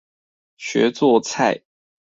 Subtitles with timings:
[0.57, 1.61] 學做菜